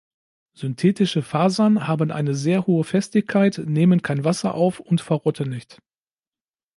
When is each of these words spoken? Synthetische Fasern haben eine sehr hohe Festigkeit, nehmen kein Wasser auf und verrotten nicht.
Synthetische 0.55 1.21
Fasern 1.21 1.87
haben 1.87 2.09
eine 2.09 2.33
sehr 2.33 2.65
hohe 2.65 2.83
Festigkeit, 2.83 3.59
nehmen 3.67 4.01
kein 4.01 4.23
Wasser 4.23 4.55
auf 4.55 4.79
und 4.79 4.99
verrotten 4.99 5.47
nicht. 5.49 5.79